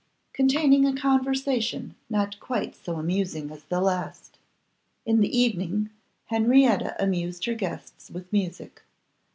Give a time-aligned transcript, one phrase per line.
[0.33, 4.39] Containing a Conversation Not Quite so Amusing as the Last.
[5.05, 5.91] IN THE evening
[6.25, 8.81] Henrietta amused her guests with music.